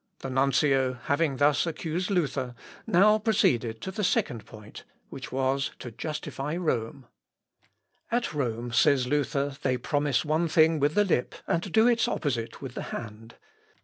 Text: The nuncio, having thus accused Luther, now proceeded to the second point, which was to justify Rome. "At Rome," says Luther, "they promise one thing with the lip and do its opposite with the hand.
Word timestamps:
The 0.21 0.31
nuncio, 0.31 0.93
having 0.93 1.37
thus 1.37 1.67
accused 1.67 2.09
Luther, 2.09 2.55
now 2.87 3.19
proceeded 3.19 3.81
to 3.81 3.91
the 3.91 4.03
second 4.03 4.47
point, 4.47 4.83
which 5.09 5.31
was 5.31 5.69
to 5.77 5.91
justify 5.91 6.55
Rome. 6.55 7.05
"At 8.11 8.33
Rome," 8.33 8.71
says 8.71 9.05
Luther, 9.05 9.57
"they 9.61 9.77
promise 9.77 10.25
one 10.25 10.47
thing 10.47 10.79
with 10.79 10.95
the 10.95 11.05
lip 11.05 11.35
and 11.45 11.71
do 11.71 11.87
its 11.87 12.07
opposite 12.07 12.63
with 12.63 12.73
the 12.73 12.81
hand. 12.89 13.35